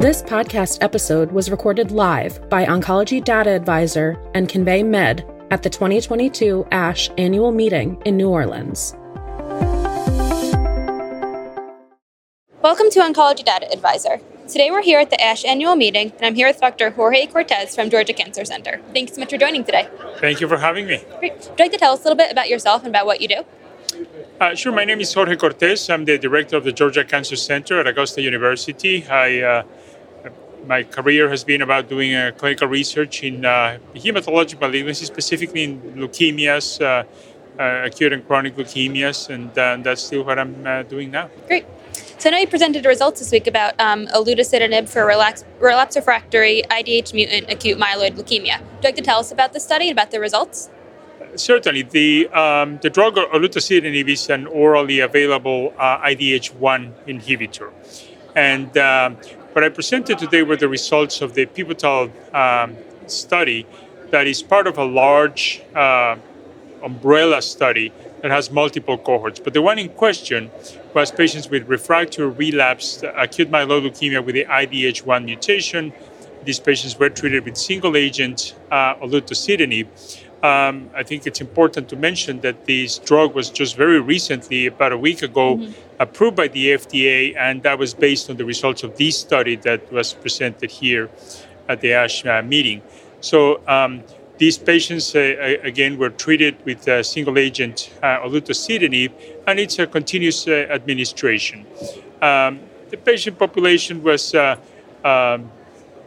This 0.00 0.22
podcast 0.22 0.78
episode 0.80 1.30
was 1.30 1.50
recorded 1.50 1.90
live 1.90 2.48
by 2.48 2.64
Oncology 2.64 3.22
Data 3.22 3.50
Advisor 3.50 4.18
and 4.32 4.48
Convey 4.48 4.82
Med 4.82 5.30
at 5.50 5.62
the 5.62 5.68
2022 5.68 6.66
ASH 6.72 7.10
annual 7.18 7.52
meeting 7.52 8.00
in 8.06 8.16
New 8.16 8.30
Orleans. 8.30 8.94
Welcome 12.62 12.88
to 12.92 13.00
Oncology 13.00 13.44
Data 13.44 13.70
Advisor. 13.70 14.22
Today 14.48 14.70
we're 14.70 14.80
here 14.80 15.00
at 15.00 15.10
the 15.10 15.22
ASH 15.22 15.44
annual 15.44 15.76
meeting, 15.76 16.12
and 16.12 16.24
I'm 16.24 16.34
here 16.34 16.46
with 16.46 16.62
Dr. 16.62 16.88
Jorge 16.88 17.26
Cortes 17.26 17.74
from 17.74 17.90
Georgia 17.90 18.14
Cancer 18.14 18.46
Center. 18.46 18.80
Thanks 18.94 19.12
so 19.12 19.20
much 19.20 19.28
for 19.28 19.36
joining 19.36 19.64
today. 19.64 19.86
Thank 20.16 20.40
you 20.40 20.48
for 20.48 20.56
having 20.56 20.86
me. 20.86 21.04
Great. 21.18 21.34
Would 21.34 21.44
you 21.44 21.54
like 21.58 21.72
to 21.72 21.78
tell 21.78 21.92
us 21.92 22.00
a 22.00 22.04
little 22.04 22.16
bit 22.16 22.32
about 22.32 22.48
yourself 22.48 22.84
and 22.84 22.88
about 22.88 23.04
what 23.04 23.20
you 23.20 23.28
do? 23.28 23.44
Uh, 24.40 24.54
sure. 24.54 24.72
My 24.72 24.86
name 24.86 25.00
is 25.00 25.12
Jorge 25.12 25.36
Cortes. 25.36 25.90
I'm 25.90 26.06
the 26.06 26.16
director 26.16 26.56
of 26.56 26.64
the 26.64 26.72
Georgia 26.72 27.04
Cancer 27.04 27.36
Center 27.36 27.78
at 27.78 27.86
Augusta 27.86 28.22
University. 28.22 29.06
I, 29.06 29.40
uh, 29.42 29.62
my 30.66 30.82
career 30.82 31.28
has 31.28 31.44
been 31.44 31.62
about 31.62 31.88
doing 31.88 32.14
uh, 32.14 32.32
clinical 32.36 32.68
research 32.68 33.22
in 33.22 33.44
uh, 33.44 33.78
hematologic 33.94 34.58
malignancies, 34.58 35.06
specifically 35.06 35.64
in 35.64 35.80
leukemias, 35.96 36.80
uh, 36.80 37.04
uh, 37.60 37.86
acute 37.86 38.12
and 38.12 38.26
chronic 38.26 38.56
leukemias, 38.56 39.28
and 39.28 39.52
that's 39.84 40.02
still 40.02 40.24
what 40.24 40.38
I'm 40.38 40.86
doing 40.88 41.10
now. 41.10 41.28
Great. 41.46 41.66
So 42.18 42.28
I 42.28 42.32
know 42.32 42.38
you 42.38 42.46
presented 42.46 42.84
results 42.84 43.20
this 43.20 43.32
week 43.32 43.46
about 43.46 43.78
um, 43.80 44.06
olutasidenib 44.08 44.88
for 44.88 45.06
relapse, 45.06 45.44
relapse 45.58 45.96
refractory 45.96 46.62
IDH 46.70 47.14
mutant 47.14 47.50
acute 47.50 47.78
myeloid 47.78 48.16
leukemia. 48.16 48.60
Would 48.60 48.82
you 48.82 48.88
like 48.88 48.96
to 48.96 49.02
tell 49.02 49.18
us 49.18 49.32
about 49.32 49.52
the 49.52 49.60
study 49.60 49.88
and 49.88 49.98
about 49.98 50.10
the 50.10 50.20
results? 50.20 50.70
certainly, 51.36 51.82
the 51.82 52.28
um, 52.28 52.78
the 52.82 52.90
drug 52.90 53.16
olutasidenib 53.16 54.08
is 54.08 54.28
an 54.30 54.46
orally 54.46 55.00
available 55.00 55.72
uh, 55.78 55.98
IDH1 56.00 56.92
inhibitor, 57.06 57.72
and 58.34 58.76
um, 58.78 59.16
what 59.52 59.64
I 59.64 59.68
presented 59.68 60.18
today 60.18 60.42
were 60.42 60.56
the 60.56 60.68
results 60.68 61.20
of 61.20 61.34
the 61.34 61.44
pivotal 61.46 62.10
um, 62.32 62.76
study 63.06 63.66
that 64.10 64.26
is 64.26 64.42
part 64.42 64.66
of 64.66 64.78
a 64.78 64.84
large 64.84 65.62
uh, 65.74 66.16
umbrella 66.82 67.42
study 67.42 67.92
that 68.22 68.30
has 68.30 68.50
multiple 68.50 68.96
cohorts. 68.96 69.40
But 69.40 69.54
the 69.54 69.62
one 69.62 69.78
in 69.78 69.88
question 69.88 70.50
was 70.94 71.10
patients 71.10 71.48
with 71.50 71.66
refractory 71.68 72.28
relapsed 72.28 73.02
acute 73.02 73.50
myeloid 73.50 73.90
leukemia 73.90 74.24
with 74.24 74.36
the 74.36 74.44
IDH1 74.44 75.24
mutation. 75.24 75.92
These 76.44 76.60
patients 76.60 76.98
were 76.98 77.10
treated 77.10 77.44
with 77.44 77.56
single 77.56 77.96
agent 77.96 78.54
uh, 78.70 78.94
um, 80.42 80.90
I 80.94 81.02
think 81.02 81.26
it's 81.26 81.40
important 81.40 81.88
to 81.90 81.96
mention 81.96 82.40
that 82.40 82.64
this 82.64 82.98
drug 82.98 83.34
was 83.34 83.50
just 83.50 83.76
very 83.76 84.00
recently, 84.00 84.66
about 84.66 84.92
a 84.92 84.98
week 84.98 85.22
ago, 85.22 85.56
mm-hmm. 85.56 85.72
approved 85.98 86.36
by 86.36 86.48
the 86.48 86.68
FDA, 86.68 87.36
and 87.36 87.62
that 87.62 87.78
was 87.78 87.92
based 87.92 88.30
on 88.30 88.36
the 88.36 88.44
results 88.44 88.82
of 88.82 88.96
this 88.96 89.18
study 89.18 89.56
that 89.56 89.92
was 89.92 90.14
presented 90.14 90.70
here 90.70 91.10
at 91.68 91.80
the 91.82 91.92
ASH 91.92 92.24
uh, 92.24 92.42
meeting. 92.42 92.82
So 93.20 93.60
um, 93.68 94.02
these 94.38 94.56
patients, 94.56 95.14
uh, 95.14 95.58
again, 95.62 95.98
were 95.98 96.08
treated 96.08 96.56
with 96.64 96.88
a 96.88 97.04
single 97.04 97.36
agent 97.38 97.90
uh, 98.02 98.20
and 99.46 99.60
it's 99.60 99.78
a 99.78 99.86
continuous 99.86 100.48
uh, 100.48 100.66
administration. 100.70 101.66
Um, 102.22 102.60
the 102.88 102.96
patient 102.96 103.38
population 103.38 104.02
was 104.02 104.34
uh, 104.34 104.56
um, 105.04 105.50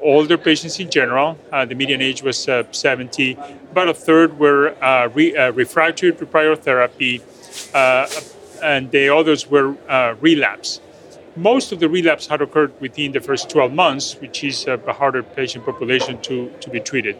older 0.04 0.38
patients 0.38 0.80
in 0.80 0.90
general. 0.90 1.38
Uh, 1.52 1.66
the 1.66 1.76
median 1.76 2.02
age 2.02 2.22
was 2.22 2.48
uh, 2.48 2.64
70. 2.72 3.38
About 3.72 3.90
a 3.90 3.94
third 3.94 4.38
were 4.38 4.76
uh, 4.84 5.08
re- 5.10 5.36
uh, 5.36 5.52
refractory 5.52 6.14
to 6.14 6.26
prior 6.26 6.56
therapy, 6.56 7.22
and 8.62 8.92
the 8.92 9.10
others 9.10 9.50
were 9.50 9.76
relapse. 10.22 10.80
Most 11.36 11.72
of 11.72 11.80
the 11.80 11.90
relapse 11.90 12.28
had 12.28 12.42
occurred 12.42 12.80
within 12.80 13.12
the 13.12 13.20
first 13.20 13.50
12 13.50 13.74
months, 13.74 14.14
which 14.22 14.44
is 14.44 14.68
a 14.68 14.78
harder 14.94 15.24
patient 15.24 15.66
population 15.66 16.22
to, 16.22 16.52
to 16.62 16.70
be 16.70 16.80
treated. 16.80 17.18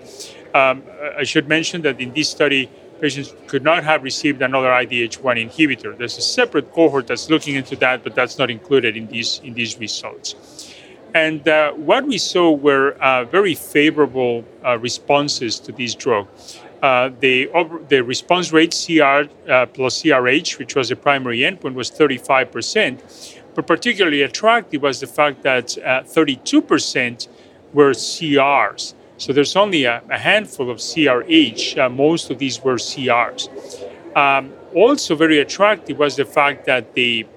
Um, 0.54 0.84
I 1.18 1.24
should 1.24 1.48
mention 1.48 1.82
that 1.82 2.00
in 2.00 2.14
this 2.14 2.30
study, 2.30 2.70
patients 3.02 3.34
could 3.48 3.64
not 3.64 3.84
have 3.84 4.04
received 4.04 4.42
another 4.42 4.70
IDH1 4.70 5.36
inhibitor. 5.46 5.98
There's 5.98 6.18
a 6.18 6.22
separate 6.22 6.72
cohort 6.72 7.08
that's 7.08 7.30
looking 7.30 7.56
into 7.56 7.76
that, 7.78 8.04
but 8.04 8.14
that's 8.14 8.38
not 8.38 8.52
included 8.52 8.96
in 8.96 9.08
these 9.08 9.42
in 9.44 9.56
these 9.56 9.80
results. 9.80 10.73
And 11.14 11.48
uh, 11.48 11.74
what 11.74 12.08
we 12.08 12.18
saw 12.18 12.52
were 12.52 12.94
uh, 12.94 13.26
very 13.26 13.54
favorable 13.54 14.44
uh, 14.66 14.80
responses 14.80 15.60
to 15.60 15.72
this 15.72 15.94
drug. 15.94 16.28
Uh, 16.82 17.12
the, 17.20 17.50
the 17.88 18.04
response 18.04 18.52
rate, 18.52 18.72
CR 18.74 19.30
uh, 19.50 19.66
plus 19.68 20.02
CRH, 20.02 20.58
which 20.58 20.76
was 20.76 20.90
the 20.90 20.96
primary 20.96 21.40
endpoint, 21.40 21.76
was 21.76 21.92
35%. 21.92 23.40
But 23.56 23.68
particularly 23.68 24.24
attractive 24.24 24.82
was 24.82 25.00
the 25.00 25.08
fact 25.08 25.44
that 25.44 25.68
32% 25.68 27.28
uh, 27.28 27.32
were 27.74 27.92
CRs. 27.92 28.94
So 29.18 29.32
there's 29.32 29.56
only 29.56 29.86
a, 29.86 30.02
a 30.10 30.18
handful 30.18 30.72
of 30.72 30.78
CRH. 30.80 31.96
most 31.96 32.32
of 32.32 32.40
these 32.40 32.62
were 32.64 32.76
CRs. 32.76 33.48
Um, 34.16 34.52
also, 34.74 35.16
very 35.16 35.40
attractive 35.40 36.00
was 36.00 36.16
the 36.16 36.26
fact 36.26 36.66
that 36.66 36.96
the 36.96 37.28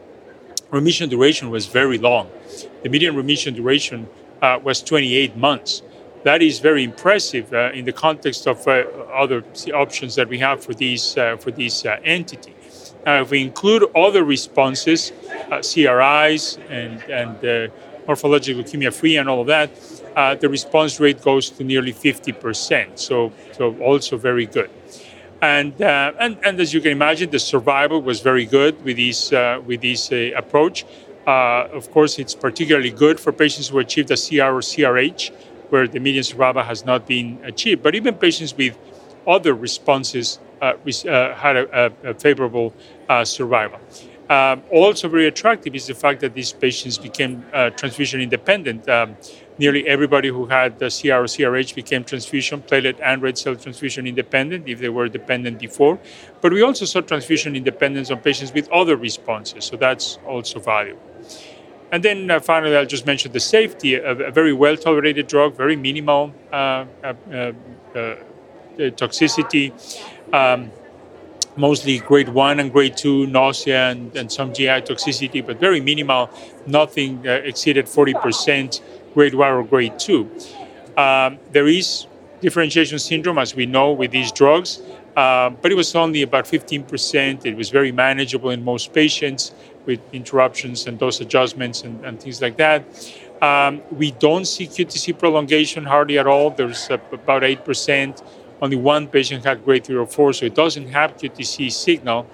remission 0.70 1.08
duration 1.08 1.50
was 1.50 1.66
very 1.66 1.98
long. 1.98 2.30
The 2.82 2.88
median 2.88 3.16
remission 3.16 3.54
duration 3.54 4.08
uh, 4.42 4.58
was 4.62 4.82
28 4.82 5.36
months. 5.36 5.82
That 6.24 6.42
is 6.42 6.58
very 6.58 6.82
impressive 6.82 7.52
uh, 7.52 7.70
in 7.72 7.84
the 7.84 7.92
context 7.92 8.46
of 8.46 8.66
uh, 8.66 8.84
other 9.14 9.44
options 9.74 10.16
that 10.16 10.28
we 10.28 10.38
have 10.38 10.62
for 10.64 10.74
these 10.74 11.16
uh, 11.16 11.36
for 11.36 11.50
this 11.50 11.84
uh, 11.84 11.98
entity. 12.04 12.54
Now, 13.04 13.22
if 13.22 13.30
we 13.30 13.42
include 13.42 13.84
other 13.94 14.24
responses, 14.24 15.12
uh, 15.50 15.62
CRIs 15.62 16.58
and 16.68 17.00
and 17.04 17.70
morphologic 18.06 18.56
leukemia 18.56 18.92
free 18.92 19.16
and 19.16 19.28
all 19.28 19.40
of 19.40 19.46
that, 19.46 19.70
the 20.40 20.48
response 20.48 20.98
rate 20.98 21.22
goes 21.22 21.50
to 21.50 21.64
nearly 21.64 21.92
50%. 21.92 22.98
So 22.98 23.32
so 23.52 23.76
also 23.78 24.16
very 24.16 24.46
good. 24.46 24.70
And, 25.42 25.80
uh, 25.82 26.12
and, 26.18 26.38
and 26.44 26.58
as 26.60 26.72
you 26.72 26.80
can 26.80 26.92
imagine, 26.92 27.30
the 27.30 27.38
survival 27.38 28.00
was 28.00 28.20
very 28.20 28.46
good 28.46 28.82
with 28.84 28.96
this, 28.96 29.32
uh, 29.32 29.60
with 29.64 29.82
this 29.82 30.10
uh, 30.10 30.30
approach. 30.34 30.84
Uh, 31.26 31.68
of 31.72 31.90
course, 31.90 32.18
it's 32.18 32.34
particularly 32.34 32.90
good 32.90 33.18
for 33.18 33.32
patients 33.32 33.68
who 33.68 33.78
achieved 33.78 34.10
a 34.10 34.16
CR 34.16 34.54
or 34.54 34.60
CRH, 34.60 35.30
where 35.70 35.88
the 35.88 35.98
median 35.98 36.22
survival 36.22 36.62
has 36.62 36.84
not 36.84 37.06
been 37.06 37.38
achieved. 37.44 37.82
But 37.82 37.94
even 37.94 38.14
patients 38.14 38.56
with 38.56 38.78
other 39.26 39.54
responses 39.54 40.38
uh, 40.62 40.74
uh, 40.74 41.34
had 41.34 41.56
a, 41.56 41.86
a, 42.04 42.10
a 42.10 42.14
favorable 42.14 42.72
survival. 43.24 43.80
Um, 44.28 44.62
also, 44.72 45.08
very 45.08 45.26
attractive 45.26 45.74
is 45.74 45.86
the 45.86 45.94
fact 45.94 46.20
that 46.20 46.34
these 46.34 46.52
patients 46.52 46.98
became 46.98 47.44
transfusion 47.76 48.20
independent. 48.20 48.88
Um, 48.88 49.16
nearly 49.58 49.86
everybody 49.86 50.28
who 50.28 50.46
had 50.46 50.78
the 50.78 50.86
CR 50.86 51.22
or 51.24 51.28
CRH 51.28 51.74
became 51.74 52.04
transfusion, 52.04 52.62
platelet 52.62 52.98
and 53.02 53.22
red 53.22 53.38
cell 53.38 53.56
transfusion 53.56 54.06
independent 54.06 54.68
if 54.68 54.78
they 54.78 54.88
were 54.88 55.08
dependent 55.08 55.58
before. 55.58 55.98
But 56.40 56.52
we 56.52 56.62
also 56.62 56.84
saw 56.84 57.00
transfusion 57.00 57.56
independence 57.56 58.10
on 58.10 58.18
patients 58.20 58.52
with 58.52 58.70
other 58.70 58.96
responses, 58.96 59.64
so 59.64 59.76
that's 59.76 60.18
also 60.26 60.60
valuable. 60.60 61.02
And 61.92 62.02
then 62.02 62.30
uh, 62.30 62.40
finally, 62.40 62.76
I'll 62.76 62.86
just 62.86 63.06
mention 63.06 63.32
the 63.32 63.40
safety, 63.40 63.94
a, 63.94 64.10
a 64.10 64.30
very 64.30 64.52
well 64.52 64.76
tolerated 64.76 65.28
drug, 65.28 65.56
very 65.56 65.76
minimal 65.76 66.34
uh, 66.52 66.84
uh, 67.04 67.14
uh, 67.30 67.52
uh 67.94 68.16
toxicity. 68.76 69.72
Um, 70.32 70.70
mostly 71.56 71.98
grade 71.98 72.28
one 72.28 72.60
and 72.60 72.72
grade 72.72 72.96
two 72.96 73.26
nausea 73.26 73.90
and, 73.90 74.14
and, 74.16 74.30
some 74.30 74.52
GI 74.52 74.82
toxicity, 74.82 75.44
but 75.44 75.58
very 75.58 75.80
minimal, 75.80 76.30
nothing 76.66 77.26
uh, 77.26 77.32
exceeded 77.32 77.86
40% 77.86 78.80
grade 79.14 79.34
one 79.34 79.52
or 79.52 79.64
grade 79.64 79.98
two. 79.98 80.30
Um, 80.96 81.38
there 81.52 81.66
is 81.66 82.06
differentiation 82.40 82.98
syndrome, 82.98 83.38
as 83.38 83.54
we 83.54 83.66
know, 83.66 83.92
with 83.92 84.10
these 84.10 84.30
drugs, 84.32 84.80
uh, 85.16 85.50
but 85.50 85.72
it 85.72 85.74
was 85.74 85.94
only 85.94 86.22
about 86.22 86.44
15%. 86.44 87.46
It 87.46 87.56
was 87.56 87.70
very 87.70 87.92
manageable 87.92 88.50
in 88.50 88.62
most 88.62 88.92
patients 88.92 89.52
with 89.86 90.00
interruptions 90.12 90.86
and 90.86 90.98
dose 90.98 91.20
adjustments 91.20 91.82
and, 91.82 92.04
and 92.04 92.20
things 92.20 92.42
like 92.42 92.56
that. 92.58 92.84
Um, 93.40 93.82
we 93.90 94.10
don't 94.12 94.46
see 94.46 94.66
QTC 94.66 95.18
prolongation 95.18 95.84
hardly 95.84 96.18
at 96.18 96.26
all. 96.26 96.50
There's 96.50 96.88
about 96.90 97.42
8%. 97.42 98.22
Only 98.60 98.76
one 98.76 99.08
patient 99.08 99.44
had 99.44 99.64
grade 99.64 99.84
3 99.84 99.96
or 99.96 100.06
4, 100.06 100.32
so 100.32 100.46
it 100.46 100.54
doesn't 100.54 100.88
have 100.88 101.16
QTC 101.16 101.70
signal. 101.70 102.26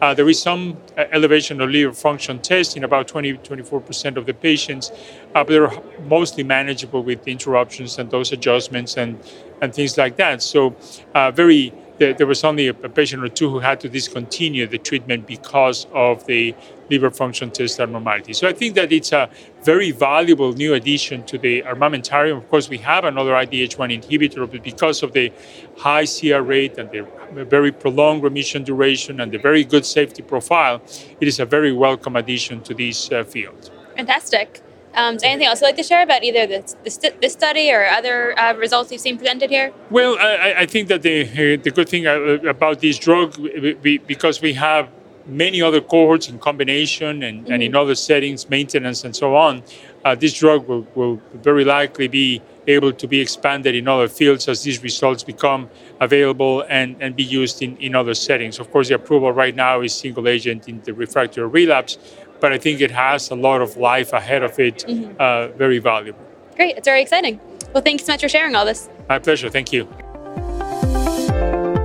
Uh, 0.00 0.12
there 0.12 0.28
is 0.28 0.40
some 0.40 0.76
uh, 0.98 1.04
elevation 1.12 1.60
of 1.60 1.70
liver 1.70 1.92
function 1.92 2.38
test 2.38 2.76
in 2.76 2.84
about 2.84 3.08
20 3.08 3.34
24% 3.38 4.16
of 4.16 4.26
the 4.26 4.34
patients, 4.34 4.90
uh, 5.34 5.44
but 5.44 5.48
they're 5.48 5.72
mostly 6.08 6.42
manageable 6.44 7.02
with 7.02 7.26
interruptions 7.26 7.98
and 7.98 8.10
dose 8.10 8.32
adjustments 8.32 8.96
and, 8.96 9.18
and 9.62 9.74
things 9.74 9.96
like 9.96 10.16
that. 10.16 10.42
So, 10.42 10.76
uh, 11.14 11.30
very 11.30 11.72
there, 11.98 12.26
was 12.26 12.44
only 12.44 12.68
a, 12.68 12.74
patient 12.74 13.22
or 13.22 13.28
two 13.28 13.50
who 13.50 13.58
had 13.58 13.80
to 13.80 13.88
discontinue 13.88 14.66
the 14.66 14.78
treatment 14.78 15.26
because 15.26 15.86
of 15.92 16.26
the 16.26 16.54
liver 16.90 17.10
function 17.10 17.50
test 17.50 17.80
abnormality. 17.80 18.32
So 18.32 18.48
I 18.48 18.52
think 18.52 18.74
that 18.74 18.92
it's 18.92 19.12
a 19.12 19.30
very 19.62 19.90
valuable 19.90 20.52
new 20.52 20.74
addition 20.74 21.24
to 21.24 21.38
the 21.38 21.62
armamentarium. 21.62 22.36
Of 22.36 22.48
course, 22.50 22.68
we 22.68 22.78
have 22.78 23.04
another 23.04 23.32
IDH1 23.32 24.02
inhibitor, 24.02 24.50
but 24.50 24.62
because 24.62 25.02
of 25.02 25.12
the 25.12 25.32
high 25.78 26.04
CR 26.04 26.40
rate 26.40 26.76
and 26.78 26.90
the 26.90 27.06
very 27.44 27.72
prolonged 27.72 28.22
remission 28.22 28.64
duration 28.64 29.20
and 29.20 29.32
the 29.32 29.38
very 29.38 29.64
good 29.64 29.86
safety 29.86 30.22
profile, 30.22 30.82
it 31.20 31.28
is 31.28 31.40
a 31.40 31.46
very 31.46 31.72
welcome 31.72 32.16
addition 32.16 32.60
to 32.62 32.74
this 32.74 33.10
uh, 33.12 33.24
field. 33.24 33.70
Fantastic. 33.96 34.60
Um, 34.94 35.18
so 35.18 35.26
anything 35.26 35.46
else 35.46 35.60
you'd 35.60 35.68
like 35.68 35.76
to 35.76 35.82
share 35.82 36.02
about 36.02 36.22
either 36.22 36.46
this, 36.46 36.76
this, 36.84 36.98
this 37.20 37.32
study 37.32 37.70
or 37.72 37.86
other 37.86 38.38
uh, 38.38 38.54
results 38.54 38.92
you've 38.92 39.00
seen 39.00 39.18
presented 39.18 39.50
here? 39.50 39.72
Well, 39.90 40.16
I, 40.18 40.54
I 40.58 40.66
think 40.66 40.88
that 40.88 41.02
the, 41.02 41.22
uh, 41.22 41.62
the 41.62 41.70
good 41.70 41.88
thing 41.88 42.06
uh, 42.06 42.14
about 42.48 42.80
this 42.80 42.98
drug, 42.98 43.36
we, 43.36 43.98
because 43.98 44.40
we 44.40 44.54
have 44.54 44.88
many 45.26 45.62
other 45.62 45.80
cohorts 45.80 46.28
in 46.28 46.38
combination 46.38 47.22
and, 47.22 47.44
mm-hmm. 47.44 47.52
and 47.52 47.62
in 47.62 47.72
mm-hmm. 47.72 47.80
other 47.80 47.94
settings, 47.94 48.48
maintenance 48.50 49.04
and 49.04 49.16
so 49.16 49.34
on, 49.36 49.62
uh, 50.04 50.14
this 50.14 50.34
drug 50.34 50.68
will, 50.68 50.86
will 50.94 51.20
very 51.34 51.64
likely 51.64 52.08
be 52.08 52.42
able 52.66 52.92
to 52.92 53.06
be 53.06 53.20
expanded 53.20 53.74
in 53.74 53.88
other 53.88 54.08
fields 54.08 54.48
as 54.48 54.62
these 54.62 54.82
results 54.82 55.22
become 55.22 55.68
available 56.00 56.64
and, 56.68 56.96
and 57.00 57.16
be 57.16 57.22
used 57.22 57.62
in, 57.62 57.76
in 57.78 57.94
other 57.94 58.14
settings. 58.14 58.58
Of 58.58 58.70
course, 58.70 58.88
the 58.88 58.94
approval 58.94 59.32
right 59.32 59.54
now 59.54 59.80
is 59.80 59.94
single 59.94 60.28
agent 60.28 60.68
in 60.68 60.80
the 60.82 60.92
refractory 60.92 61.46
relapse, 61.46 61.98
but 62.40 62.52
I 62.52 62.58
think 62.58 62.80
it 62.80 62.90
has 62.90 63.30
a 63.30 63.34
lot 63.34 63.62
of 63.62 63.76
life 63.76 64.12
ahead 64.12 64.42
of 64.42 64.58
it, 64.58 64.84
mm-hmm. 64.86 65.14
uh, 65.18 65.48
very 65.56 65.78
valuable. 65.78 66.20
Great, 66.56 66.76
it's 66.76 66.86
very 66.86 67.02
exciting. 67.02 67.40
Well, 67.72 67.82
thanks 67.82 68.04
so 68.04 68.12
much 68.12 68.20
for 68.20 68.28
sharing 68.28 68.54
all 68.54 68.64
this. 68.64 68.88
My 69.08 69.18
pleasure. 69.18 69.50
Thank 69.50 69.72
you. 69.72 69.88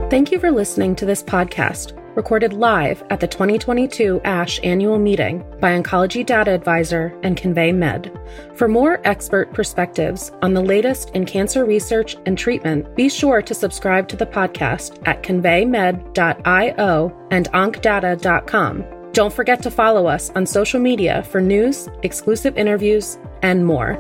Thank 0.10 0.32
you 0.32 0.40
for 0.40 0.52
listening 0.52 0.96
to 0.98 1.06
this 1.06 1.24
podcast 1.24 2.00
recorded 2.20 2.52
live 2.52 3.02
at 3.10 3.22
the 3.22 3.28
2022 3.28 4.20
ASH 4.26 4.60
annual 4.62 5.00
meeting 5.00 5.40
by 5.62 5.72
Oncology 5.72 6.26
Data 6.26 6.52
Advisor 6.52 7.18
and 7.24 7.38
Convey 7.38 7.72
Med. 7.72 8.12
For 8.56 8.68
more 8.68 9.00
expert 9.06 9.54
perspectives 9.54 10.30
on 10.42 10.54
the 10.54 10.62
latest 10.62 11.12
in 11.12 11.26
cancer 11.26 11.64
research 11.64 12.18
and 12.26 12.38
treatment, 12.38 12.94
be 12.94 13.08
sure 13.08 13.42
to 13.42 13.54
subscribe 13.54 14.10
to 14.10 14.18
the 14.18 14.26
podcast 14.26 15.02
at 15.08 15.24
conveymed.io 15.24 17.28
and 17.32 17.50
oncdata.com. 17.52 18.99
Don't 19.20 19.34
forget 19.34 19.62
to 19.64 19.70
follow 19.70 20.08
us 20.08 20.30
on 20.30 20.46
social 20.46 20.80
media 20.80 21.24
for 21.24 21.42
news, 21.42 21.90
exclusive 22.04 22.58
interviews, 22.58 23.18
and 23.42 23.66
more. 23.66 23.98